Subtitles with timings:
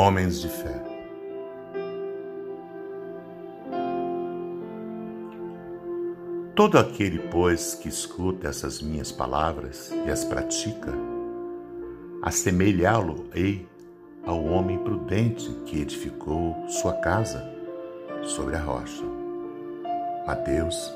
[0.00, 0.80] Homens de Fé.
[6.54, 10.92] Todo aquele, pois, que escuta essas minhas palavras e as pratica,
[12.22, 13.66] assemelhá-lo-ei
[14.24, 17.44] ao homem prudente que edificou sua casa
[18.22, 19.02] sobre a rocha.
[20.28, 20.94] Mateus,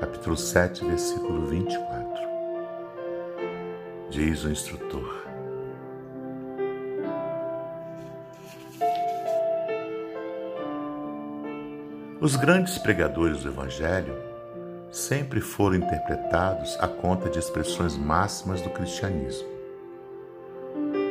[0.00, 1.96] capítulo 7, versículo 24.
[4.10, 5.25] Diz o instrutor.
[12.18, 14.14] Os grandes pregadores do Evangelho
[14.90, 19.46] sempre foram interpretados à conta de expressões máximas do cristianismo,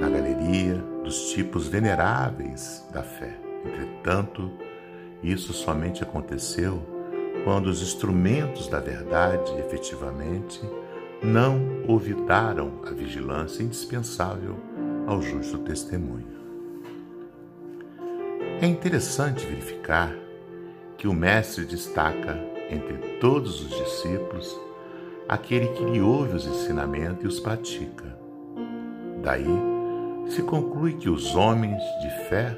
[0.00, 3.36] na galeria dos tipos veneráveis da fé.
[3.64, 4.48] Entretanto,
[5.24, 6.80] isso somente aconteceu
[7.42, 10.60] quando os instrumentos da verdade efetivamente
[11.20, 14.56] não olvidaram a vigilância indispensável
[15.08, 16.30] ao justo testemunho.
[18.60, 20.14] É interessante verificar
[21.02, 22.38] que o Mestre destaca
[22.70, 24.56] entre todos os discípulos
[25.28, 28.16] aquele que lhe ouve os ensinamentos e os pratica.
[29.20, 29.44] Daí
[30.28, 32.56] se conclui que os homens de fé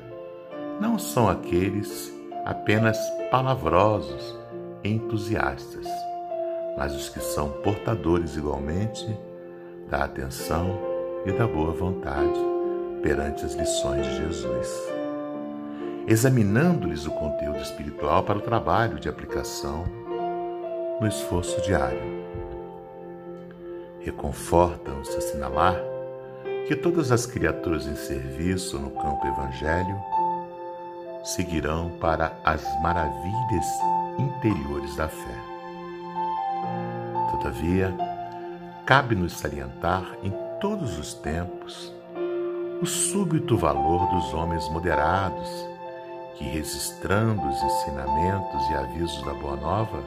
[0.78, 2.12] não são aqueles
[2.44, 2.98] apenas
[3.30, 4.38] palavrosos
[4.82, 5.86] e entusiastas,
[6.76, 9.08] mas os que são portadores igualmente
[9.88, 10.78] da atenção
[11.24, 12.38] e da boa vontade
[13.02, 14.93] perante as lições de Jesus
[16.06, 19.84] examinando-lhes o conteúdo espiritual para o trabalho de aplicação
[21.00, 22.24] no esforço diário.
[24.00, 25.76] Reconforta-nos assinalar
[26.68, 30.00] que todas as criaturas em serviço no campo evangélico
[31.24, 33.66] seguirão para as maravilhas
[34.18, 35.38] interiores da fé.
[37.30, 37.94] Todavia,
[38.84, 41.92] cabe-nos salientar em todos os tempos
[42.82, 45.73] o súbito valor dos homens moderados
[46.36, 50.02] que, registrando os ensinamentos e avisos da Boa Nova,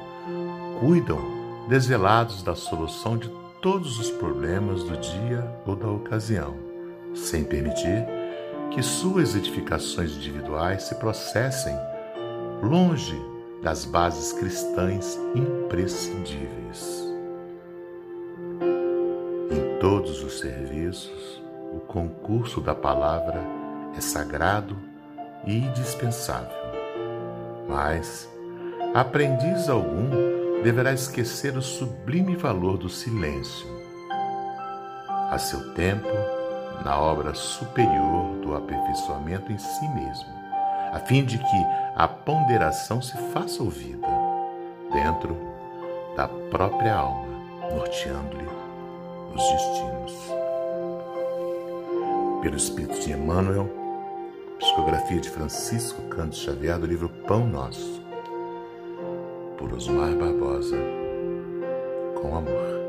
[0.79, 1.19] cuidam
[1.67, 3.29] desvelados da solução de
[3.61, 6.55] todos os problemas do dia ou da ocasião,
[7.13, 8.05] sem permitir
[8.71, 11.75] que suas edificações individuais se processem
[12.61, 13.19] longe
[13.61, 17.05] das bases cristãs imprescindíveis.
[19.49, 21.41] Em todos os serviços,
[21.73, 23.41] o concurso da palavra
[23.95, 24.77] é sagrado
[25.45, 26.55] e indispensável.
[27.67, 28.29] Mas
[28.93, 33.67] aprendiz algum deverá esquecer o sublime valor do silêncio.
[35.29, 36.07] A seu tempo,
[36.83, 40.37] na obra superior do aperfeiçoamento em si mesmo,
[40.91, 41.65] a fim de que
[41.95, 44.07] a ponderação se faça ouvida
[44.91, 45.37] dentro
[46.15, 47.27] da própria alma,
[47.71, 48.47] norteando-lhe
[49.35, 50.13] os destinos.
[52.41, 53.69] Pelo Espírito de Emmanuel,
[54.59, 58.01] Psicografia de Francisco Cândido Xavier do livro Pão Nosso,
[59.57, 60.77] por Osmar Barbosa,
[62.19, 62.86] com amor.